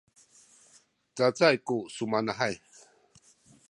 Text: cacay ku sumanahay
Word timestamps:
cacay 1.15 1.55
ku 1.67 1.75
sumanahay 1.95 2.55